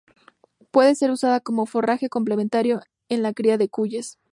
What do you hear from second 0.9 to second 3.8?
ser usada como forraje complementario en la cría de